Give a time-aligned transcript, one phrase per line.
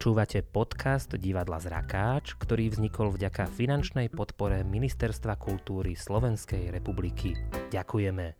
[0.00, 7.36] Počúvate podcast Divadla Zrakáč, ktorý vznikol vďaka finančnej podpore Ministerstva kultúry Slovenskej republiky.
[7.68, 8.32] Ďakujeme.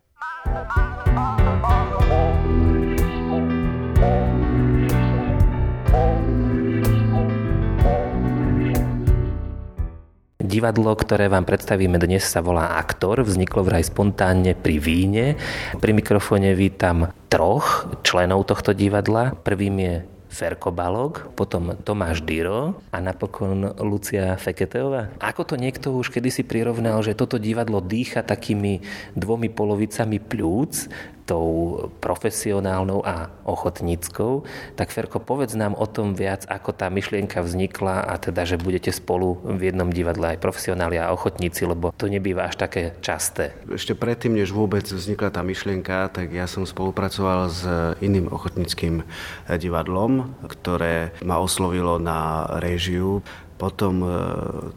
[10.41, 13.21] Divadlo, ktoré vám predstavíme dnes, sa volá Aktor.
[13.21, 15.37] Vzniklo vraj spontánne pri víne.
[15.77, 19.37] Pri mikrofóne vítam troch členov tohto divadla.
[19.45, 19.95] Prvým je
[20.31, 25.11] Ferko Balog, potom Tomáš Diro a napokon Lucia Feketeová.
[25.19, 28.79] Ako to niekto už kedysi prirovnal, že toto divadlo dýcha takými
[29.19, 30.87] dvomi polovicami pľúc,
[31.31, 34.43] tou profesionálnou a ochotníckou.
[34.75, 38.91] Tak Ferko, povedz nám o tom viac, ako tá myšlienka vznikla a teda, že budete
[38.91, 43.55] spolu v jednom divadle aj profesionáli a ochotníci, lebo to nebýva až také časté.
[43.71, 47.63] Ešte predtým, než vôbec vznikla tá myšlienka, tak ja som spolupracoval s
[48.03, 49.07] iným ochotníckým
[49.47, 53.23] divadlom, ktoré ma oslovilo na réžiu
[53.61, 54.09] potom e,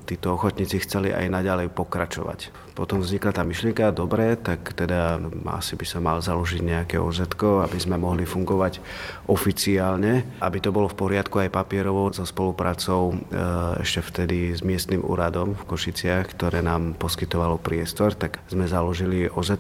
[0.04, 2.52] títo ochotníci chceli aj naďalej pokračovať.
[2.76, 5.22] Potom vznikla tá myšlienka, dobre, tak teda
[5.56, 8.82] asi by sa mal založiť nejaké OZ, aby sme mohli fungovať
[9.30, 13.16] oficiálne, aby to bolo v poriadku aj papierovo so spoluprácou e,
[13.80, 19.56] ešte vtedy s miestnym úradom v Košiciach, ktoré nám poskytovalo priestor, tak sme založili OZ,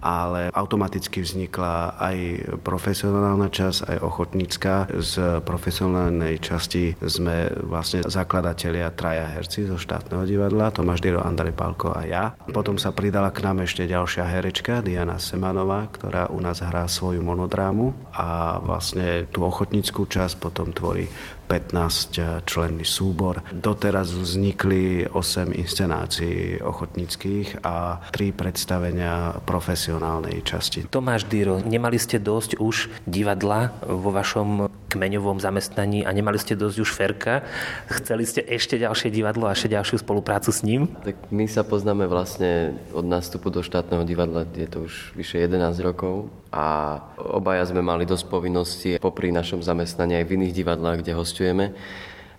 [0.00, 2.16] ale automaticky vznikla aj
[2.64, 4.88] profesionálna časť, aj ochotnícka.
[5.04, 11.52] Z profesionálnej časti sme vlastne zakladať predstavitelia, traja herci zo štátneho divadla, Tomáš Diro, Andrej
[11.52, 12.24] Pálko a ja.
[12.48, 17.20] Potom sa pridala k nám ešte ďalšia herečka, Diana Semanová, ktorá u nás hrá svoju
[17.20, 21.12] monodrámu a vlastne tú ochotníckú časť potom tvorí
[21.54, 23.38] 15 členný súbor.
[23.54, 30.90] Doteraz vznikli 8 inscenácií ochotníckých a 3 predstavenia profesionálnej časti.
[30.90, 36.76] Tomáš Diro, nemali ste dosť už divadla vo vašom kmeňovom zamestnaní a nemali ste dosť
[36.78, 37.46] už Ferka.
[37.90, 40.90] Chceli ste ešte ďalšie divadlo a ešte ďalšiu spoluprácu s ním?
[41.02, 45.82] Tak my sa poznáme vlastne od nástupu do štátneho divadla, je to už vyše 11
[45.82, 51.18] rokov a obaja sme mali dosť povinností popri našom zamestnaní aj v iných divadlách, kde
[51.44, 51.76] hostujeme.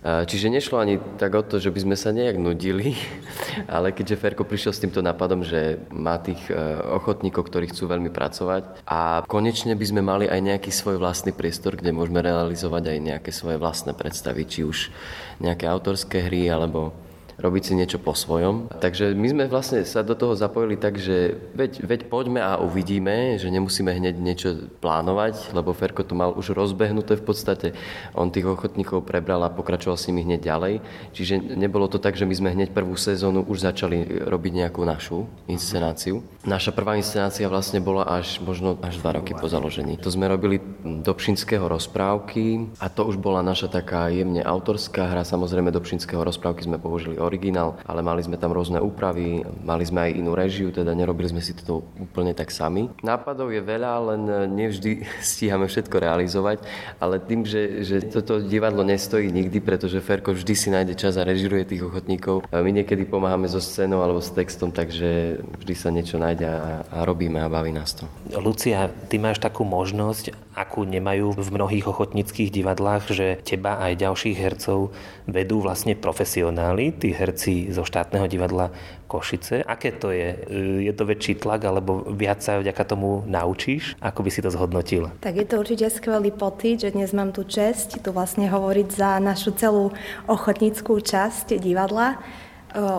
[0.05, 2.93] Čiže nešlo ani tak o to, že by sme sa nejak nudili,
[3.65, 6.53] ale keďže Ferko prišiel s týmto nápadom, že má tých e,
[6.93, 11.73] ochotníkov, ktorí chcú veľmi pracovať a konečne by sme mali aj nejaký svoj vlastný priestor,
[11.73, 14.93] kde môžeme realizovať aj nejaké svoje vlastné predstavy, či už
[15.41, 16.93] nejaké autorské hry alebo
[17.39, 18.71] robiť si niečo po svojom.
[18.79, 23.35] Takže my sme vlastne sa do toho zapojili tak, že veď, veď poďme a uvidíme,
[23.35, 27.67] že nemusíme hneď niečo plánovať, lebo Ferko to mal už rozbehnuté v podstate.
[28.15, 30.73] On tých ochotníkov prebral a pokračoval s nimi hneď ďalej.
[31.11, 35.27] Čiže nebolo to tak, že my sme hneď prvú sezónu už začali robiť nejakú našu
[35.45, 36.23] inscenáciu.
[36.45, 39.97] Naša prvá inscenácia vlastne bola až možno až dva roky po založení.
[39.99, 45.25] To sme robili do Pšinského rozprávky a to už bola naša taká jemne autorská hra.
[45.25, 50.09] Samozrejme do Pšinského rozprávky sme použili originál, ale mali sme tam rôzne úpravy, mali sme
[50.09, 52.87] aj inú režiu, teda nerobili sme si to úplne tak sami.
[53.01, 54.21] Nápadov je veľa, len
[54.53, 55.03] nevždy
[55.33, 56.61] stíhame všetko realizovať,
[57.01, 61.25] ale tým, že, že toto divadlo nestojí nikdy, pretože Ferko vždy si nájde čas a
[61.25, 62.45] režiruje tých ochotníkov.
[62.53, 66.97] My niekedy pomáhame so scénou alebo s textom, takže vždy sa niečo nájde a, a
[67.03, 68.05] robíme a baví nás to.
[68.37, 74.39] Lucia, ty máš takú možnosť, akú nemajú v mnohých ochotníckých divadlách, že teba aj ďalších
[74.39, 74.95] hercov
[75.27, 78.71] vedú vlastne profesionáli, tí herci zo štátneho divadla
[79.05, 79.67] Košice.
[79.67, 80.33] Aké to je?
[80.81, 83.99] Je to väčší tlak, alebo viac sa vďaka tomu naučíš?
[83.99, 85.11] Ako by si to zhodnotil?
[85.19, 89.19] Tak je to určite skvelý pocit, že dnes mám tu čest tu vlastne hovoriť za
[89.19, 89.91] našu celú
[90.25, 92.17] ochotníckú časť divadla.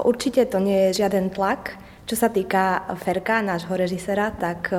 [0.04, 1.80] Určite to nie je žiaden tlak.
[2.06, 4.70] Čo sa týka Ferka, nášho režisera, tak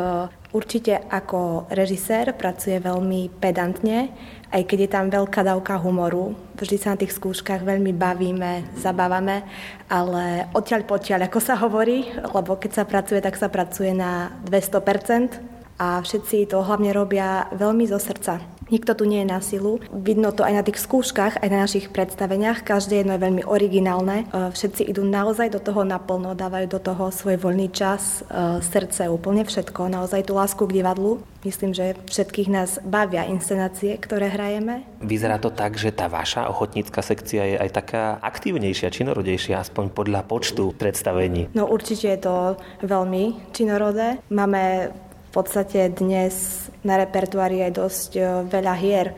[0.55, 4.15] určite ako režisér pracuje veľmi pedantne
[4.51, 6.35] aj keď je tam veľká dávka humoru.
[6.55, 9.43] Vždy sa na tých skúškach veľmi bavíme, zabávame,
[9.91, 15.37] ale odtiaľ potiaľ, ako sa hovorí, lebo keď sa pracuje, tak sa pracuje na 200%
[15.77, 18.56] a všetci to hlavne robia veľmi zo srdca.
[18.67, 19.79] Nikto tu nie je na silu.
[19.91, 22.67] Vidno to aj na tých skúškach, aj na našich predstaveniach.
[22.67, 24.27] Každé jedno je veľmi originálne.
[24.27, 29.07] E, všetci idú naozaj do toho naplno, dávajú do toho svoj voľný čas, e, srdce,
[29.07, 29.87] úplne všetko.
[29.87, 31.23] Naozaj tú lásku k divadlu.
[31.47, 34.83] Myslím, že všetkých nás bavia inscenácie, ktoré hrajeme.
[34.99, 40.27] Vyzerá to tak, že tá vaša ochotnícka sekcia je aj taká aktívnejšia, činorodejšia, aspoň podľa
[40.27, 41.47] počtu predstavení.
[41.55, 42.35] No určite je to
[42.83, 44.19] veľmi činorodé.
[44.27, 44.91] Máme
[45.37, 49.13] podstate dnes na repertoári je dosť e, veľa hier.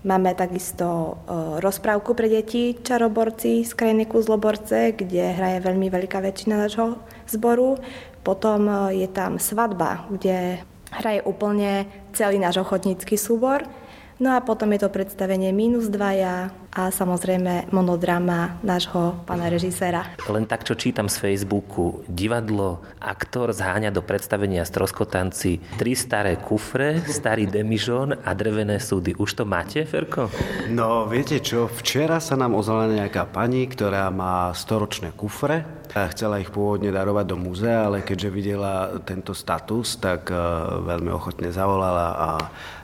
[0.00, 1.12] Máme takisto e,
[1.60, 6.96] rozprávku pre deti Čaroborci z krajiny Kuzloborce, kde hraje veľmi veľká väčšina nášho
[7.28, 7.76] zboru.
[8.24, 11.84] Potom e, je tam svadba, kde hraje úplne
[12.16, 13.68] celý náš ochotnícky súbor.
[14.16, 16.48] No a potom je to predstavenie minus dvaja
[16.78, 20.14] a samozrejme monodrama nášho pána režiséra.
[20.30, 27.02] Len tak, čo čítam z Facebooku, divadlo, aktor zháňa do predstavenia Stroskotanci tri staré kufre,
[27.10, 29.18] starý demižon a drevené súdy.
[29.18, 30.30] Už to máte, Ferko?
[30.70, 35.66] No, viete čo, včera sa nám ozvala nejaká pani, ktorá má storočné kufre
[35.98, 40.38] a chcela ich pôvodne darovať do múzea, ale keďže videla tento status, tak eh,
[40.86, 42.28] veľmi ochotne zavolala a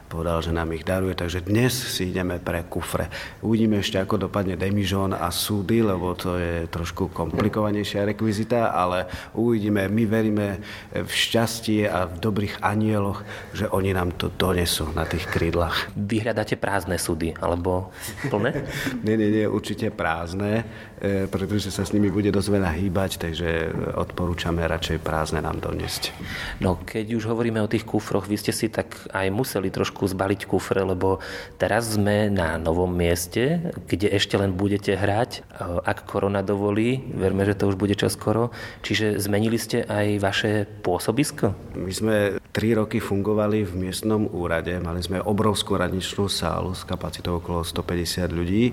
[0.05, 3.09] povedal, že nám ich daruje, takže dnes si ideme pre kufre.
[3.41, 9.05] Uvidíme ešte, ako dopadne Demižon a súdy, lebo to je trošku komplikovanejšia rekvizita, ale
[9.37, 10.47] uvidíme, my veríme
[10.89, 13.21] v šťastie a v dobrých anieloch,
[13.53, 15.93] že oni nám to donesú na tých krídlach.
[15.93, 17.93] Vyhľadáte prázdne súdy, alebo
[18.33, 18.65] plné?
[19.05, 20.65] nie, nie, nie, určite prázdne,
[20.97, 23.69] e, pretože sa s nimi bude dosť veľa hýbať, takže
[24.01, 26.09] odporúčame radšej prázdne nám doniesť.
[26.57, 30.49] No, keď už hovoríme o tých kufroch, vy ste si tak aj museli trošku zbaliť
[30.49, 31.21] kufre, lebo
[31.61, 35.45] teraz sme na novom mieste, kde ešte len budete hrať,
[35.85, 38.53] ak korona dovolí, verme, že to už bude čoskoro.
[38.85, 40.51] Čiže zmenili ste aj vaše
[40.85, 41.55] pôsobisko?
[41.77, 42.15] My sme
[42.51, 48.31] tri roky fungovali v miestnom úrade, mali sme obrovskú radničnú sálu s kapacitou okolo 150
[48.31, 48.71] ľudí.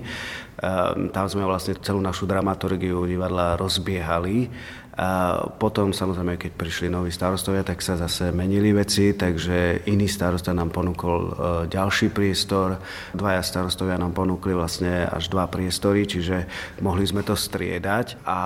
[0.63, 4.47] Ehm, tam sme vlastne celú našu dramaturgiu divadla rozbiehali.
[4.93, 10.53] A potom samozrejme, keď prišli noví starostovia, tak sa zase menili veci, takže iný starosta
[10.53, 11.31] nám ponúkol e,
[11.65, 12.77] ďalší priestor,
[13.17, 16.45] dvaja starostovia nám ponúkli vlastne až dva priestory, čiže
[16.85, 18.21] mohli sme to striedať.
[18.29, 18.39] A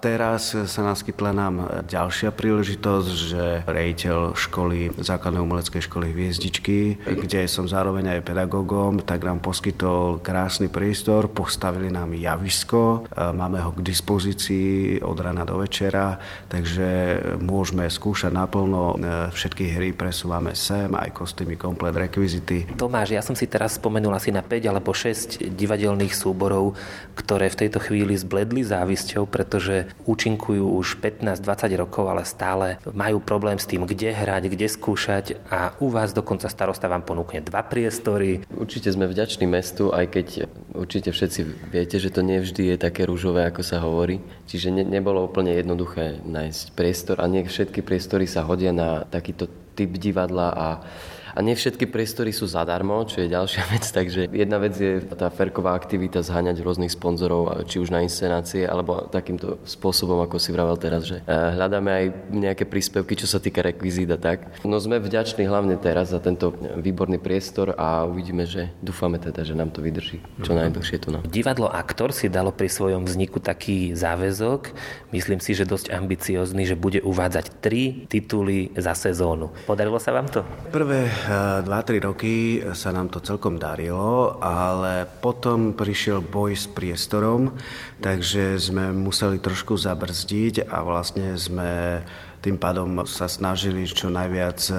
[0.00, 7.68] teraz sa naskytla nám ďalšia príležitosť, že rejiteľ školy, základnej umeleckej školy Hviezdičky, kde som
[7.68, 13.84] zároveň aj pedagógom, tak nám poskytol krásny priestor, postavili nám javisko, e, máme ho k
[13.84, 16.16] dispozícii od rana do večera,
[16.48, 18.94] takže môžeme skúšať naplno.
[18.94, 18.96] E,
[19.34, 22.70] všetky hry presúvame sem, aj kostýmy, komplet, rekvizity.
[22.80, 26.78] Tomáš, ja som si teraz spomenul asi na 5 alebo 6 divadelných súborov,
[27.18, 33.58] ktoré v tejto chvíli zbledli závisťou, pretože účinkujú už 15-20 rokov, ale stále majú problém
[33.58, 38.46] s tým, kde hrať, kde skúšať a u vás dokonca starosta vám ponúkne dva priestory.
[38.54, 40.26] Určite sme vďační mestu, aj keď
[40.76, 44.18] určite všetci viete, že to nevždy je také rúžové, ako sa hovorí.
[44.46, 49.46] Čiže ne, nebolo úplne jednoduché nájsť priestor a nie všetky priestory sa hodia na takýto
[49.74, 50.68] typ divadla a
[51.34, 53.84] a nie všetky priestory sú zadarmo, čo je ďalšia vec.
[53.90, 59.06] Takže jedna vec je tá ferková aktivita zháňať rôznych sponzorov, či už na inscenácie, alebo
[59.08, 63.62] takýmto spôsobom, ako si vravel teraz, že e, hľadáme aj nejaké príspevky, čo sa týka
[63.62, 64.46] rekvizít a tak.
[64.66, 69.54] No sme vďační hlavne teraz za tento výborný priestor a uvidíme, že dúfame teda, že
[69.54, 70.58] nám to vydrží čo mhm.
[70.66, 71.08] najdlhšie tu.
[71.12, 71.18] No.
[71.26, 74.72] Divadlo Aktor si dalo pri svojom vzniku taký záväzok,
[75.12, 79.52] myslím si, že dosť ambiciózny, že bude uvádzať tri tituly za sezónu.
[79.68, 80.40] Podarilo sa vám to?
[80.72, 87.52] Prvé 2-3 roky sa nám to celkom darilo, ale potom prišiel boj s priestorom,
[88.00, 92.00] takže sme museli trošku zabrzdiť a vlastne sme
[92.40, 94.74] tým pádom sa snažili čo najviac e,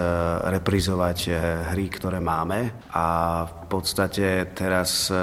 [0.50, 1.32] reprizovať e,
[1.70, 3.06] hry, ktoré máme a
[3.46, 5.16] v podstate teraz e,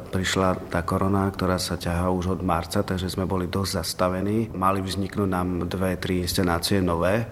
[0.00, 4.48] prišla tá korona, ktorá sa ťahá už od marca, takže sme boli dosť zastavení.
[4.56, 7.28] Mali vzniknúť nám dve, tri inscenácie nové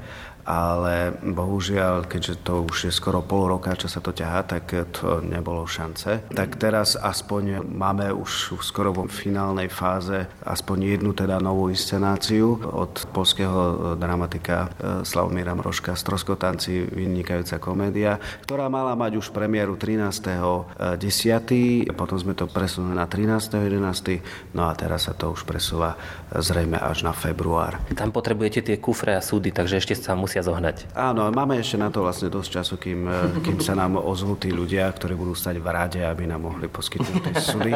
[0.50, 5.22] ale bohužiaľ, keďže to už je skoro pol roka, čo sa to ťahá, tak to
[5.22, 6.26] nebolo šance.
[6.34, 13.06] Tak teraz aspoň máme už skoro vo finálnej fáze aspoň jednu teda novú inscenáciu od
[13.14, 14.68] polského dramatika e,
[15.06, 21.94] Slavomíra Mroška Stroskotanci vynikajúca komédia, ktorá mala mať už premiéru 13.10.
[21.94, 24.58] Potom sme to presunuli na 13.11.
[24.58, 25.94] No a teraz sa to už presúva
[26.34, 27.78] zrejme až na február.
[27.94, 30.76] Tam potrebujete tie kufre a súdy, takže ešte sa musí musia zohnať.
[30.96, 34.48] Áno, máme ešte na to vlastne dosť času, kým, eh, kým sa nám ozvú tí
[34.48, 37.72] ľudia, ktorí budú stať v rade, aby nám mohli poskytnúť tie sudy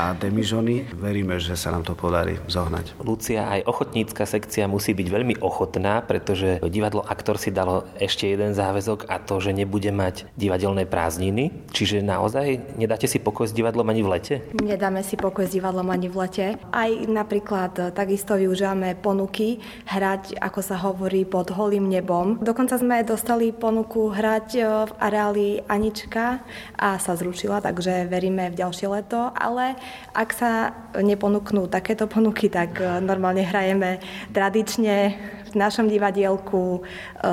[0.00, 0.88] a demižony.
[0.96, 2.96] Veríme, že sa nám to podarí zohnať.
[3.04, 8.56] Lucia, aj ochotnícka sekcia musí byť veľmi ochotná, pretože divadlo Aktor si dalo ešte jeden
[8.56, 11.68] záväzok a to, že nebude mať divadelné prázdniny.
[11.74, 14.34] Čiže naozaj nedáte si pokoj s divadlom ani v lete?
[14.56, 16.46] Nedáme si pokoj s divadlom ani v lete.
[16.72, 22.36] Aj napríklad eh, takisto využívame ponuky hrať, ako sa hovorí, pod holým nebom.
[22.44, 26.44] Dokonca sme dostali ponuku hrať e, v areáli Anička
[26.76, 29.80] a sa zrušila, takže veríme v ďalšie leto, ale
[30.12, 30.50] ak sa
[31.00, 34.04] neponúknú takéto ponuky, tak e, normálne hrajeme
[34.36, 35.16] tradične
[35.48, 36.80] v našom divadielku e,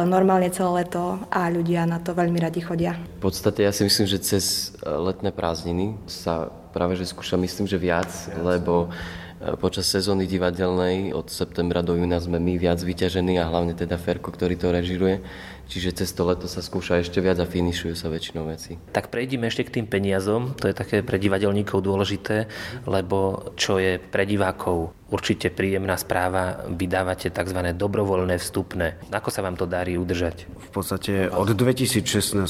[0.07, 2.95] normálne celé leto a ľudia na to veľmi radi chodia.
[3.19, 7.79] V podstate ja si myslím, že cez letné prázdniny sa práve že skúša myslím, že
[7.79, 8.91] viac, lebo
[9.53, 14.33] počas sezóny divadelnej od septembra do júna sme my viac vyťažení a hlavne teda Ferko,
[14.33, 15.21] ktorý to režiruje.
[15.65, 18.77] Čiže cez to leto sa skúša ešte viac a finišujú sa väčšinou veci.
[18.93, 20.53] Tak prejdime ešte k tým peniazom.
[20.61, 22.45] To je také pre divadelníkov dôležité,
[22.85, 27.59] lebo čo je pre divákov určite príjemná správa, vydávate tzv.
[27.77, 28.97] dobrovoľné vstupné.
[29.13, 30.49] Ako sa vám to darí udržať?
[30.49, 32.41] V podstate od 2016.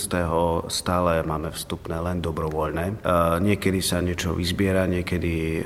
[0.72, 3.04] stále máme vstupné len dobrovoľné.
[3.44, 5.62] Niekedy sa niečo vyzbiera, niekedy e,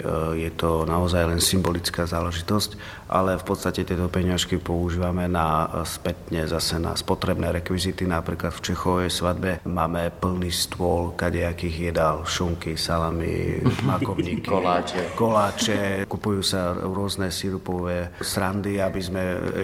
[0.48, 6.46] je to naozaj len symbolická záležitosť, ale v podstate tieto peňažky používame na e, spätne
[6.46, 8.06] zase na spotrebné rekvizity.
[8.06, 15.18] Napríklad v Čechovej svadbe máme plný stôl kadejakých jedál, šunky, salami, makovníky, koláče.
[15.18, 16.06] koláče.
[16.06, 19.24] Kupujú sa rôzne sirupové srandy, aby sme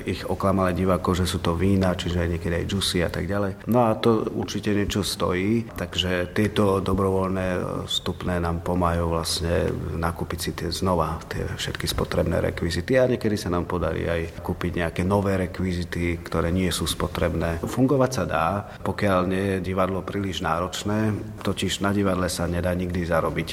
[0.09, 3.69] ich oklamali divákov, že sú to vína, čiže niekedy aj džusy a tak ďalej.
[3.69, 7.47] No a to určite niečo stojí, takže tieto dobrovoľné
[7.85, 13.51] vstupné nám pomáhajú vlastne nakúpiť si tie znova tie všetky spotrebné rekvizity a niekedy sa
[13.51, 17.63] nám podarí aj kúpiť nejaké nové rekvizity, ktoré nie sú spotrebné.
[17.63, 18.47] Fungovať sa dá,
[18.81, 21.13] pokiaľ nie je divadlo príliš náročné,
[21.43, 23.49] totiž na divadle sa nedá nikdy zarobiť.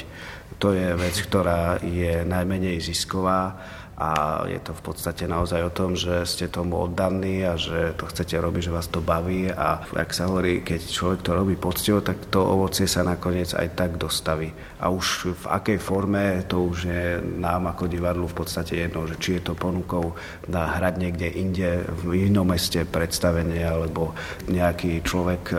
[0.61, 3.57] To je vec, ktorá je najmenej zisková
[3.93, 8.09] a je to v podstate naozaj o tom, že ste tomu oddaní a že to
[8.09, 12.01] chcete robiť, že vás to baví a ak sa hovorí, keď človek to robí poctivo,
[12.01, 14.49] tak to ovocie sa nakoniec aj tak dostaví.
[14.81, 19.15] A už v akej forme, to už je nám ako divadlu v podstate jedno, že
[19.21, 20.17] či je to ponukou
[20.49, 21.69] na hrať niekde inde,
[22.03, 24.17] v inom meste predstavenie, alebo
[24.49, 25.53] nejaký človek,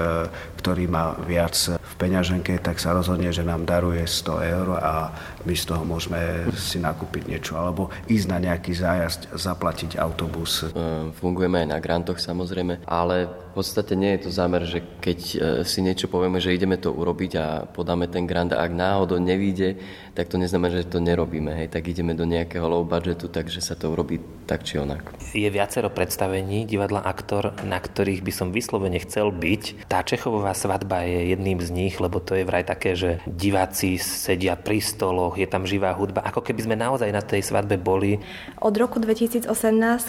[0.64, 5.12] ktorý má viac v peňaženke, tak sa rozhodne, že nám daruje 100 eur a
[5.44, 7.60] my z toho môžeme si nakúpiť niečo.
[7.60, 10.64] Alebo ísť na nejaký zájazd, zaplatiť autobus.
[10.64, 10.72] E,
[11.20, 15.36] fungujeme aj na grantoch samozrejme, ale v podstate nie je to zámer, že keď e,
[15.62, 19.78] si niečo povieme, že ideme to urobiť a podáme ten grant a ak náhodou nevíde,
[20.10, 21.54] tak to neznamená, že to nerobíme.
[21.54, 24.18] Hej, tak ideme do nejakého low budgetu, takže sa to urobí
[24.50, 25.14] tak či onak.
[25.30, 29.86] Je viacero predstavení divadla Aktor, na ktorých by som vyslovene chcel byť.
[29.86, 34.58] Tá Čechová svadba je jedným z nich, lebo to je vraj také, že diváci sedia
[34.58, 38.18] pri stoloch, je tam živá hudba, ako keby sme naozaj na tej svadbe boli
[38.58, 39.46] od roku 2018,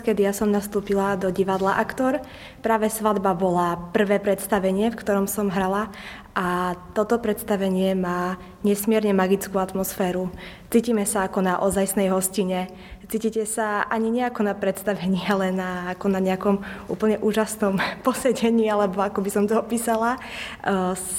[0.02, 2.26] kedy ja som nastúpila do divadla Aktor,
[2.66, 5.92] práve svadba bola prvé predstavenie, v ktorom som hrala
[6.36, 10.28] a toto predstavenie má nesmierne magickú atmosféru.
[10.68, 12.68] Cítime sa ako na ozajstnej hostine.
[13.08, 16.60] Cítite sa ani nejako na predstavení, ale na, ako na nejakom
[16.92, 20.20] úplne úžasnom posedení, alebo ako by som to opísala.
[20.20, 20.20] E,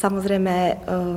[0.05, 0.75] samozrejme, e,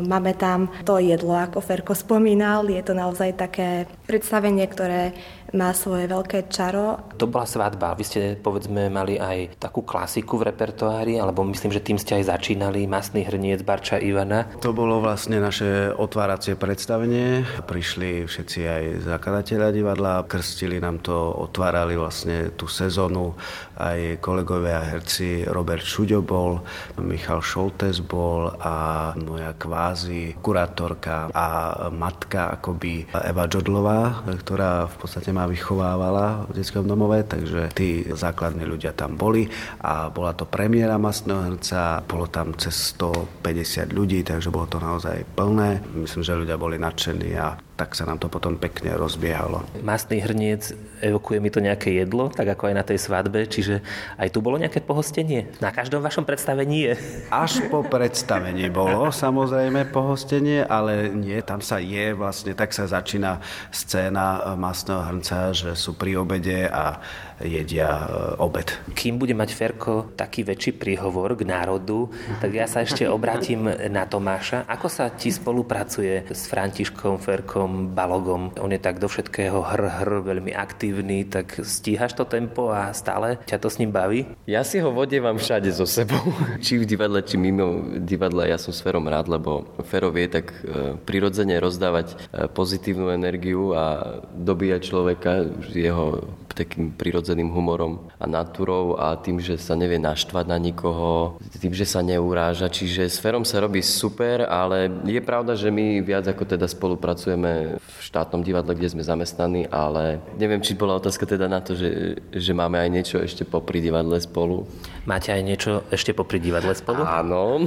[0.08, 2.72] máme tam to jedlo, ako Ferko spomínal.
[2.72, 5.12] Je to naozaj také predstavenie, ktoré
[5.54, 7.12] má svoje veľké čaro.
[7.18, 7.98] To bola svadba.
[7.98, 12.32] Vy ste, povedzme, mali aj takú klasiku v repertoári, alebo myslím, že tým ste aj
[12.32, 14.48] začínali, Masný hrniec Barča Ivana.
[14.64, 17.46] To bolo vlastne naše otváracie predstavenie.
[17.66, 23.34] Prišli všetci aj zakladatelia divadla, krstili nám to, otvárali vlastne tú sezónu.
[23.80, 26.60] Aj kolegovia herci Robert Šuďo bol,
[27.00, 31.48] Michal Šoltes bol a moja kvázi kurátorka a
[31.88, 38.68] matka akoby Eva Džodlová, ktorá v podstate ma vychovávala v detskom domove, takže tí základní
[38.68, 39.48] ľudia tam boli
[39.80, 45.24] a bola to premiéra Mastného hrca, bolo tam cez 150 ľudí, takže bolo to naozaj
[45.40, 45.80] plné.
[45.96, 49.64] Myslím, že ľudia boli nadšení a tak sa nám to potom pekne rozbiehalo.
[49.80, 53.69] Masný hrniec, evokuje mi to nejaké jedlo, tak ako aj na tej svadbe, čiže
[54.18, 55.54] aj tu bolo nejaké pohostenie?
[55.62, 56.94] Na každom vašom predstavení je?
[57.30, 63.38] Až po predstavení bolo samozrejme pohostenie, ale nie, tam sa je vlastne, tak sa začína
[63.70, 66.98] scéna masného hrnca, že sú pri obede a
[67.44, 68.08] jedia e,
[68.40, 68.68] obed.
[68.94, 74.04] Kým bude mať Ferko taký väčší príhovor k národu, tak ja sa ešte obrátim na
[74.06, 74.66] Tomáša.
[74.68, 78.52] Ako sa ti spolupracuje s Františkom Ferkom Balogom.
[78.60, 83.40] On je tak do všetkého hr, hr, veľmi aktívny, tak stíhaš to tempo a stále
[83.46, 84.28] ťa to s ním baví?
[84.50, 86.22] Ja si ho vodievam všade so sebou.
[86.66, 88.50] či v divadle, či mimo divadla.
[88.50, 92.16] Ja som s Ferom rád, lebo Fero vie tak e, prirodzene rozdávať e,
[92.52, 95.32] pozitívnu energiu a dobíjať človeka
[95.72, 96.26] jeho
[96.60, 101.86] takým prirodzeným humorom a natúrou a tým, že sa nevie naštvať na nikoho, tým, že
[101.86, 102.72] sa neuráža.
[102.72, 107.78] Čiže s Ferom sa robí super, ale je pravda, že my viac ako teda spolupracujeme
[107.78, 112.18] v štátnom divadle, kde sme zamestnaní, ale neviem, či bola otázka teda na to, že,
[112.34, 114.66] že máme aj niečo ešte popri divadle spolu.
[115.08, 117.04] Máte aj niečo ešte popri divadle spolu?
[117.08, 117.64] Áno.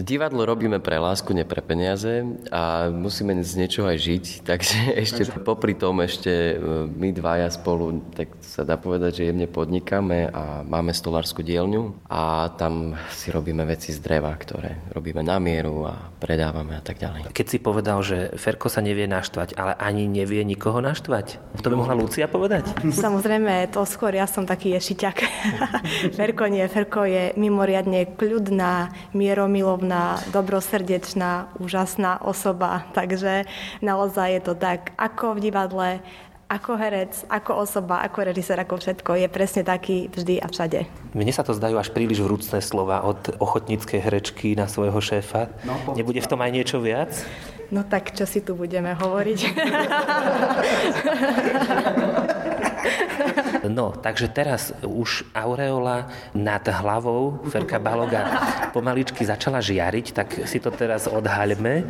[0.00, 5.22] Divadlo robíme pre lásku, nie pre peniaze a musíme z niečoho aj žiť, takže ešte
[5.42, 6.54] popri tom ešte e,
[6.90, 12.50] my dvaja spolu, tak sa dá povedať, že jemne podnikáme a máme stolárskú dielňu a
[12.58, 17.30] tam si robíme veci z dreva, ktoré robíme na mieru a predávame a tak ďalej.
[17.30, 21.76] Keď si povedal, že Ferko sa nevie naštvať, ale ani nevie nikoho naštvať, to by
[21.78, 22.66] mohla Lucia povedať?
[22.82, 25.16] Samozrejme, to skôr ja som taký ješiťak.
[26.18, 33.44] Ferko nie, Ferko je mimoriadne kľudná, mieromilovná, dobrosrdečná, úžasná osoba, takže
[33.84, 35.88] naozaj je to tak, ako v divadle,
[36.50, 40.82] ako herec, ako osoba, ako režisér, ako všetko, je presne taký vždy a všade.
[41.14, 45.46] Mne sa to zdajú až príliš vrúcne slova od ochotníckej herečky na svojho šéfa.
[45.62, 47.14] No, Nebude v tom aj niečo viac?
[47.70, 49.40] No tak čo si tu budeme hovoriť?
[53.68, 58.40] No, takže teraz už aureola nad hlavou Ferka Baloga
[58.72, 61.84] pomaličky začala žiariť, tak si to teraz odhaľme,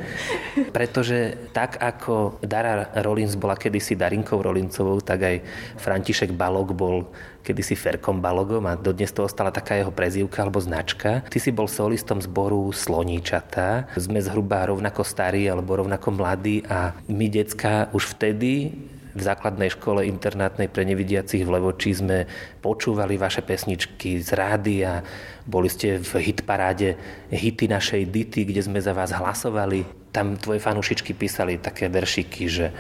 [0.75, 5.37] pretože tak ako Dara Rollins bola kedysi Darinkou Rollincovou, tak aj
[5.79, 7.07] František Balog bol
[7.41, 11.25] kedysi Ferkom Balogom a dodnes to ostala taká jeho prezývka alebo značka.
[11.25, 13.89] Ty si bol solistom zboru Sloníčata.
[13.97, 18.77] Sme zhruba rovnako starí alebo rovnako mladí a my decka už vtedy
[19.15, 22.29] v základnej škole internátnej pre nevidiacich v Levoči sme
[22.61, 25.03] počúvali vaše pesničky z rádia,
[25.47, 26.95] boli ste v hitparáde
[27.33, 32.75] Hity našej Dity, kde sme za vás hlasovali tam tvoje fanúšičky písali také veršiky, že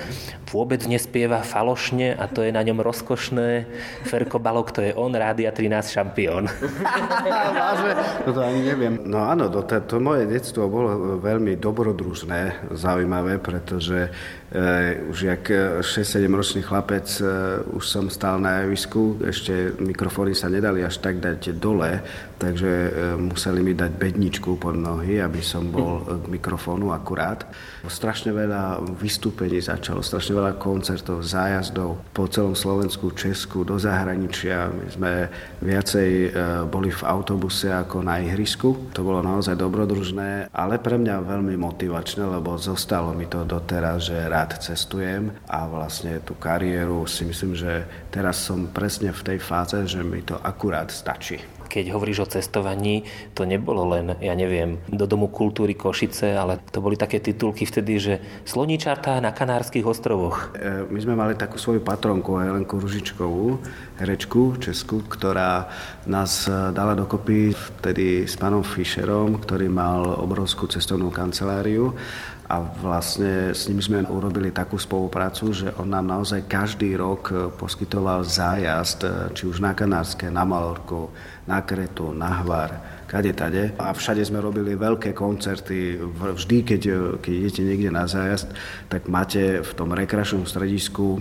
[0.51, 3.71] vôbec nespieva falošne a to je na ňom rozkošné.
[4.03, 6.51] Ferko Balok, to je on, Rádia 13 šampión.
[7.55, 7.93] Vážne?
[8.27, 8.95] No to ani neviem.
[9.07, 14.11] No áno, to, to moje detstvo bolo veľmi dobrodružné, zaujímavé, pretože
[15.11, 17.25] už jak 6-7 ročný chlapec e,
[17.71, 22.03] už som stál na javisku, ešte mikrofóny sa nedali až tak dať dole,
[22.35, 27.47] takže museli mi dať bedničku pod nohy, aby som bol k mikrofónu akurát.
[27.87, 34.69] Strašne veľa vystúpení začalo, strašne veľa koncertov, zájazdov po celom Slovensku, Česku, do zahraničia.
[34.69, 35.13] My sme
[35.65, 36.29] viacej e,
[36.69, 38.93] boli v autobuse ako na ihrisku.
[38.93, 44.29] To bolo naozaj dobrodružné, ale pre mňa veľmi motivačné, lebo zostalo mi to doteraz, že
[44.29, 49.77] rád cestujem a vlastne tú kariéru si myslím, že teraz som presne v tej fáze,
[49.89, 55.07] že mi to akurát stačí keď hovoríš o cestovaní, to nebolo len, ja neviem, do
[55.07, 60.51] Domu kultúry Košice, ale to boli také titulky vtedy, že Sloníčarta na Kanárskych ostrovoch.
[60.59, 63.63] E, my sme mali takú svoju patronku, Helenku Ružičkovú,
[64.03, 65.71] herečku Česku, ktorá
[66.11, 71.95] nás e, dala dokopy vtedy s pánom Fischerom, ktorý mal obrovskú cestovnú kanceláriu
[72.51, 77.35] a vlastne s ním sme urobili takú spoluprácu, že on nám naozaj každý rok e,
[77.55, 81.15] poskytoval zájazd, či už na Kanárske, na Malorku,
[81.51, 82.71] na Kretu, na Hvar,
[83.11, 83.75] kade tade.
[83.75, 85.99] A všade sme robili veľké koncerty.
[86.15, 86.83] Vždy, keď,
[87.19, 88.55] keď idete niekde na zájazd,
[88.87, 91.19] tak máte v tom rekreačnom stredisku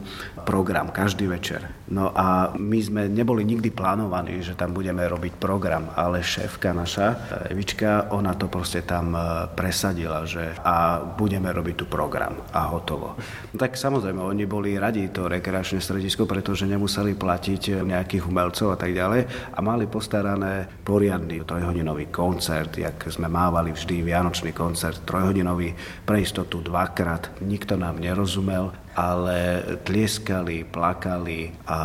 [0.50, 1.62] program každý večer.
[1.94, 7.30] No a my sme neboli nikdy plánovaní, že tam budeme robiť program, ale šéfka naša,
[7.54, 13.14] Evička, ona to proste tam e, presadila, že a budeme robiť tu program a hotovo.
[13.54, 18.78] No tak samozrejme, oni boli radi to rekreačné stredisko, pretože nemuseli platiť nejakých umelcov a
[18.82, 25.78] tak ďalej a mali postarané poriadny trojhodinový koncert, jak sme mávali vždy Vianočný koncert, trojhodinový
[26.10, 27.38] pre istotu dvakrát.
[27.46, 31.80] Nikto nám nerozumel, ale tlieskali, plakali a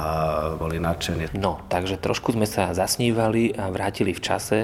[0.56, 1.36] boli nadšení.
[1.36, 4.58] No, takže trošku sme sa zasnívali a vrátili v čase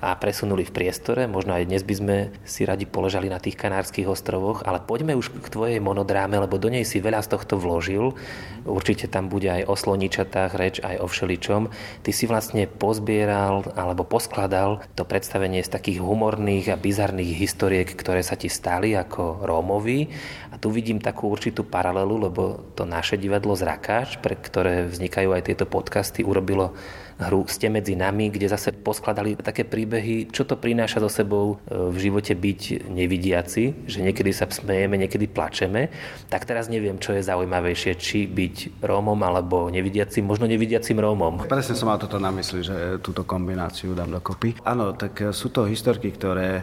[0.00, 1.28] a presunuli v priestore.
[1.28, 5.28] Možno aj dnes by sme si radi poležali na tých Kanárskych ostrovoch, ale poďme už
[5.44, 8.16] k tvojej monodráme, lebo do nej si veľa z tohto vložil.
[8.64, 11.68] Určite tam bude aj o sloničatách reč, aj o všeličom.
[12.00, 18.24] Ty si vlastne pozbieral alebo poskladal to predstavenie z takých humorných a bizarných historiek, ktoré
[18.24, 20.08] sa ti stali ako Rómovi.
[20.50, 25.48] A tu vidím takú určitú paralelu lebo to naše divadlo Zrakáč, pre ktoré vznikajú aj
[25.48, 26.76] tieto podcasty, urobilo
[27.20, 31.76] hru Ste medzi nami, kde zase poskladali také príbehy, čo to prináša so sebou e,
[31.92, 35.92] v živote byť nevidiaci, že niekedy sa smejeme, niekedy plačeme.
[36.32, 41.44] Tak teraz neviem, čo je zaujímavejšie, či byť Rómom alebo nevidiacim, možno nevidiacim Rómom.
[41.44, 44.56] Presne som mal toto na mysli, že túto kombináciu dám dokopy.
[44.64, 46.62] Áno, tak e, sú to historky, ktoré e,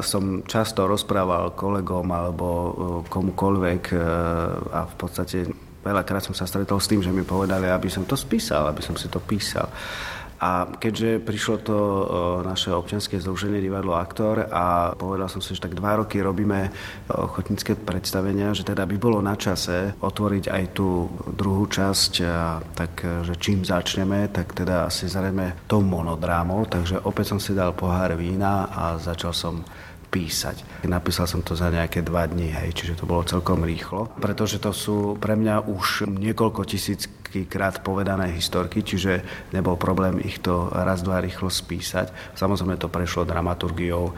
[0.00, 2.48] som často rozprával kolegom alebo
[3.08, 3.82] komukoľvek
[4.72, 5.38] a v podstate
[5.82, 8.94] veľakrát som sa stretol s tým, že mi povedali, aby som to spísal, aby som
[8.94, 9.68] si to písal.
[10.42, 11.78] A keďže prišlo to
[12.42, 16.66] naše občianske združenie divadlo Aktor a povedal som si, že tak dva roky robíme
[17.06, 23.22] ochotnícke predstavenia, že teda by bolo na čase otvoriť aj tú druhú časť, a tak
[23.22, 28.10] že čím začneme, tak teda asi zrejme tou monodrámou, takže opäť som si dal pohár
[28.18, 29.62] vína a začal som
[30.12, 30.84] písať.
[30.84, 34.76] Napísal som to za nejaké dva dní, hej, čiže to bolo celkom rýchlo, pretože to
[34.76, 37.08] sú pre mňa už niekoľko tisíc
[37.48, 39.24] krát povedané historky, čiže
[39.56, 42.36] nebol problém ich to raz, dva rýchlo spísať.
[42.36, 44.12] Samozrejme to prešlo dramaturgiou,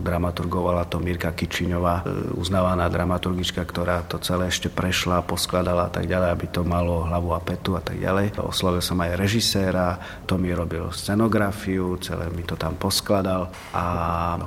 [0.00, 2.04] dramaturgovala to Mirka Kičiňová, e,
[2.40, 7.36] uznávaná dramaturgička, ktorá to celé ešte prešla, poskladala a tak ďalej, aby to malo hlavu
[7.36, 8.40] a petu a tak ďalej.
[8.40, 13.84] Oslovil som aj režiséra, to mi robil scenografiu, celé mi to tam poskladal a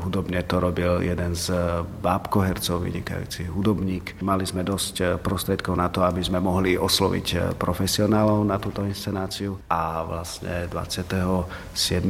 [0.01, 1.53] hudobne to robil jeden z
[2.01, 4.17] bábkohercov, vynikajúci hudobník.
[4.25, 9.59] Mali sme dosť prostriedkov na to, aby sme mohli osloviť profesionálne profesionálov na túto inscenáciu.
[9.67, 12.07] A vlastne 27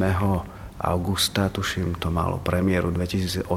[0.78, 3.50] augusta, tuším, to malo premiéru 2018.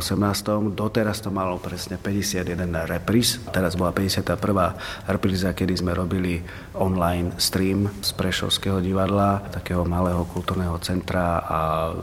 [0.73, 3.41] Doteraz to malo presne 51 repríz.
[3.53, 4.37] Teraz bola 51.
[5.05, 6.41] repríza, kedy sme robili
[6.77, 11.59] online stream z Prešovského divadla, takého malého kultúrneho centra a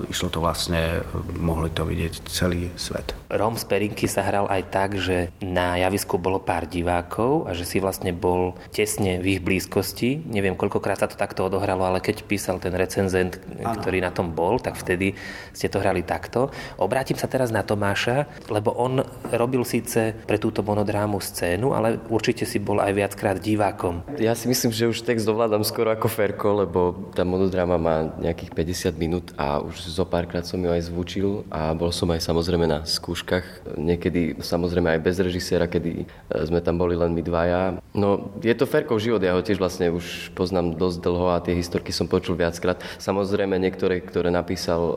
[0.10, 1.02] išlo to vlastne,
[1.34, 3.18] mohli to vidieť celý svet.
[3.34, 7.66] Rom z Perinky sa hral aj tak, že na javisku bolo pár divákov a že
[7.66, 10.24] si vlastne bol tesne v ich blízkosti.
[10.30, 13.82] Neviem, koľkokrát sa to takto odohralo, ale keď písal ten recenzent, ano.
[13.82, 15.07] ktorý na tom bol, tak vtedy
[15.54, 16.50] ste to hrali takto.
[16.80, 22.48] Obrátim sa teraz na Tomáša, lebo on robil síce pre túto monodrámu scénu, ale určite
[22.48, 24.02] si bol aj viackrát divákom.
[24.18, 28.52] Ja si myslím, že už text ovládam skoro ako Ferko, lebo tá monodráma má nejakých
[28.96, 32.66] 50 minút a už zo párkrát som ju aj zvučil a bol som aj samozrejme
[32.66, 36.06] na skúškach, niekedy samozrejme aj bez režiséra, kedy e,
[36.48, 37.62] sme tam boli len my dvaja.
[37.92, 41.54] No, je to Ferkov život, ja ho tiež vlastne už poznám dosť dlho a tie
[41.54, 42.80] historky som počul viackrát.
[42.98, 44.97] Samozrejme niektoré, ktoré napísal,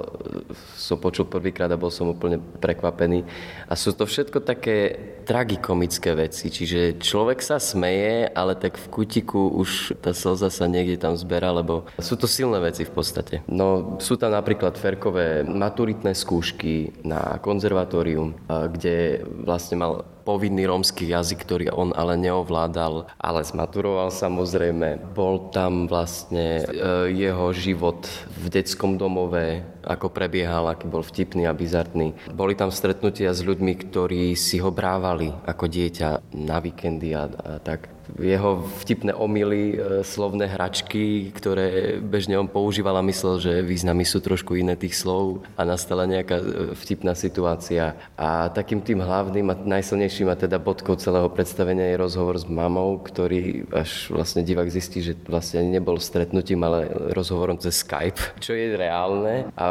[0.76, 3.24] som počul prvýkrát a bol som úplne prekvapený.
[3.70, 9.50] A sú to všetko také tragikomické veci, čiže človek sa smeje, ale tak v kutiku
[9.56, 13.34] už tá slza sa niekde tam zberá, lebo sú to silné veci v podstate.
[13.46, 21.10] No, sú tam napríklad Ferkové maturitné skúšky na konzervatóriu konzervatórium, kde vlastne mal povinný rómsky
[21.10, 25.10] jazyk, ktorý on ale neovládal, ale zmaturoval samozrejme.
[25.10, 28.06] Bol tam vlastne e, jeho život
[28.38, 32.14] v detskom domove, ako prebiehal, aký bol vtipný a bizartný.
[32.30, 37.58] Boli tam stretnutia s ľuďmi, ktorí si ho brávali ako dieťa na víkendy a, a
[37.58, 44.02] tak jeho vtipné omily, e, slovné hračky, ktoré bežne on používal a myslel, že významy
[44.02, 46.44] sú trošku iné tých slov a nastala nejaká e,
[46.74, 47.94] vtipná situácia.
[48.16, 52.98] A takým tým hlavným a najsilnejším a teda bodkou celého predstavenia je rozhovor s mamou,
[52.98, 58.74] ktorý až vlastne divák zistí, že vlastne nebol stretnutím, ale rozhovorom cez Skype, čo je
[58.74, 59.64] reálne a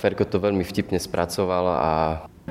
[0.00, 1.92] Ferko to veľmi vtipne spracoval a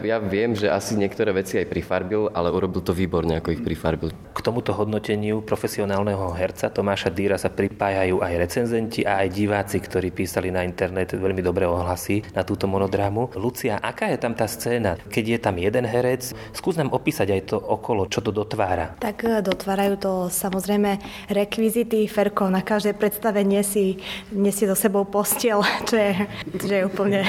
[0.01, 4.09] ja viem, že asi niektoré veci aj prifarbil, ale urobil to výborne, ako ich prifarbil.
[4.33, 10.09] K tomuto hodnoteniu profesionálneho herca Tomáša Dýra sa pripájajú aj recenzenti a aj diváci, ktorí
[10.09, 13.37] písali na internet veľmi dobré ohlasy na túto monodrámu.
[13.37, 14.97] Lucia, aká je tam tá scéna?
[14.97, 18.97] Keď je tam jeden herec, skús nám opísať aj to okolo, čo to dotvára.
[18.97, 20.97] Tak e, dotvárajú to samozrejme
[21.29, 22.09] rekvizity.
[22.09, 24.01] Ferko na každé predstavenie si
[24.33, 26.11] nesie so sebou postiel, čo je,
[26.57, 27.21] čo je úplne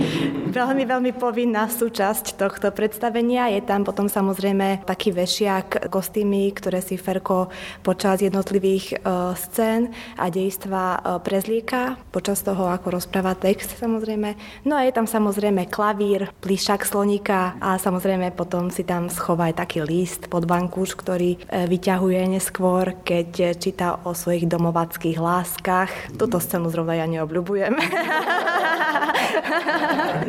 [0.56, 3.54] veľmi, veľmi povinná súčasť časť tohto predstavenia.
[3.54, 7.54] Je tam potom samozrejme taký vešiak, kostýmy, ktoré si Ferko
[7.86, 14.34] počas jednotlivých uh, scén a dejstva uh, prezlieka počas toho, ako rozpráva text samozrejme.
[14.66, 19.62] No a je tam samozrejme klavír, plišak sloníka a samozrejme potom si tam schová aj
[19.62, 26.10] taký list pod bankúš, ktorý uh, vyťahuje neskôr, keď číta o svojich domovackých láskach.
[26.18, 27.78] Túto scénu zrovna ja neobľúbujem.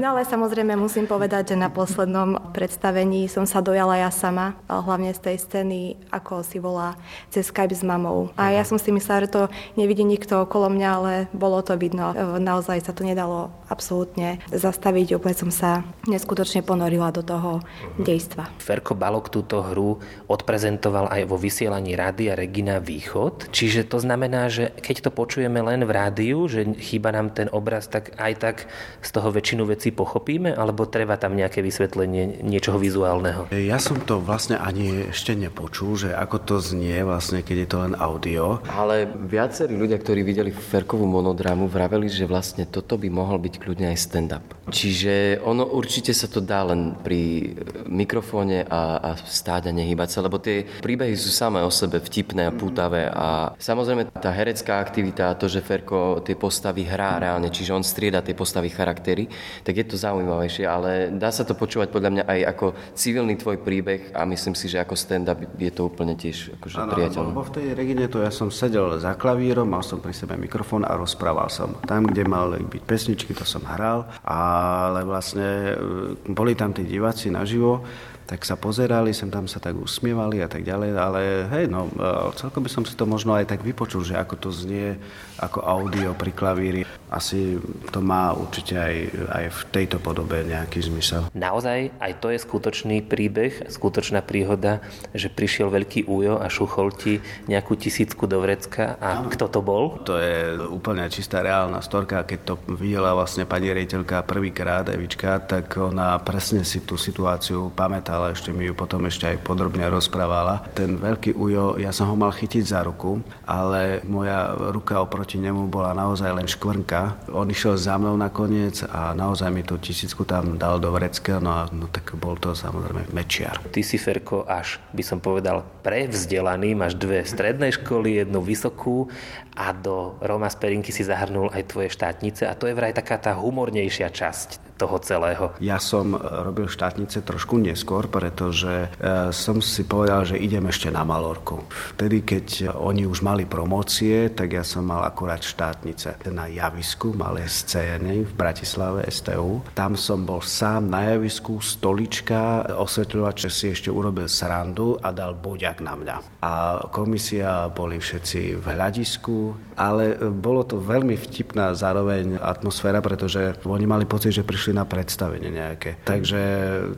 [0.01, 5.15] no ale samozrejme musím povedať, že na poslednom predstavení som sa dojala ja sama, hlavne
[5.15, 5.79] z tej scény,
[6.11, 6.99] ako si volá
[7.31, 8.29] cez Skype s mamou.
[8.35, 9.41] A ja som si myslela, že to
[9.79, 12.11] nevidí nikto okolo mňa, ale bolo to vidno.
[12.37, 15.15] Naozaj sa to nedalo absolútne zastaviť.
[15.15, 17.63] Úplne som sa neskutočne ponorila do toho
[17.95, 18.51] dejstva.
[18.59, 23.47] Ferko Balok túto hru odprezentoval aj vo vysielaní Rádia Regina Východ.
[23.55, 27.87] Čiže to znamená, že keď to počujeme len v rádiu, že chýba nám ten obraz,
[27.87, 28.55] tak aj tak
[28.99, 33.47] z toho väčšinu vecí pochopíme, alebo treba tam nejaké vysvetlenie niečoho vizuálneho.
[33.53, 37.77] Ja som to vlastne ani ešte nepočul, že ako to znie vlastne, keď je to
[37.81, 38.59] len audio.
[38.69, 43.93] Ale viacerí ľudia, ktorí videli Ferkovú monodrámu, vraveli, že vlastne toto by mohol byť kľudne
[43.93, 44.45] aj stand-up.
[44.71, 47.53] Čiže ono určite sa to dá len pri
[47.85, 52.47] mikrofóne a, a stáť a nehýbať sa, lebo tie príbehy sú samé o sebe vtipné
[52.47, 57.75] a pútavé a samozrejme tá herecká aktivita, to, že Ferko tie postavy hrá reálne, čiže
[57.75, 59.27] on strieda tie postavy charaktery,
[59.67, 63.35] tak je to zaujímavejšie, ale dá sa to to počúvať podľa mňa aj ako civilný
[63.35, 67.29] tvoj príbeh a myslím si, že ako stand-up je to úplne tiež akože ano, priateľné.
[67.35, 70.87] Lebo v tej Regine to ja som sedel za klavírom, mal som pri sebe mikrofón
[70.87, 71.75] a rozprával som.
[71.83, 77.27] Tam, kde mali byť pesničky, to som hral, ale vlastne e, boli tam tí diváci
[77.27, 77.83] naživo,
[78.31, 82.31] tak sa pozerali, sem tam sa tak usmievali a tak ďalej, ale hej, no e,
[82.39, 84.95] celkom by som si to možno aj tak vypočul, že ako to znie
[85.35, 86.81] ako audio pri klavíri.
[87.11, 87.59] Asi
[87.91, 88.95] to má určite aj,
[89.27, 91.27] aj v tejto podobe nejaký zmysel.
[91.35, 94.79] Naozaj, aj to je skutočný príbeh, skutočná príhoda,
[95.11, 97.19] že prišiel veľký újo a šuchol ti
[97.51, 99.27] nejakú tisícku do vrecka a ano.
[99.27, 99.99] kto to bol?
[100.07, 102.23] To je úplne čistá reálna storka.
[102.23, 108.31] Keď to videla vlastne pani rejiteľka prvýkrát, Evička, tak ona presne si tú situáciu pamätala
[108.31, 110.63] ešte mi ju potom ešte aj podrobne rozprávala.
[110.71, 115.67] Ten veľký ujo, ja som ho mal chytiť za ruku, ale moja ruka oproti nemu
[115.67, 117.00] bola naozaj len škvrnka.
[117.31, 121.49] On išiel za mnou nakoniec a naozaj mi tú tisícku tam dal do vrecka, no
[121.51, 123.59] a no, tak bol to samozrejme mečiar.
[123.69, 129.11] Ty si, Ferko, až by som povedal prevzdelaný, máš dve stredné školy, jednu vysokú
[129.53, 133.35] a do Roma Sperinky si zahrnul aj tvoje štátnice a to je vraj taká tá
[133.35, 135.53] humornejšia časť toho celého?
[135.61, 141.05] Ja som robil štátnice trošku neskôr, pretože e, som si povedal, že idem ešte na
[141.05, 141.61] Malorku.
[141.93, 147.45] Vtedy, keď oni už mali promócie, tak ja som mal akurát štátnice na javisku, malé
[147.45, 149.61] scény v Bratislave STU.
[149.77, 155.83] Tam som bol sám na javisku, stolička, osvetľovač, si ešte urobil srandu a dal boďak
[155.83, 156.17] na mňa.
[156.41, 159.37] A komisia boli všetci v hľadisku,
[159.81, 165.49] ale bolo to veľmi vtipná zároveň atmosféra, pretože oni mali pocit, že prišli na predstavenie
[165.49, 165.97] nejaké.
[166.05, 166.41] Takže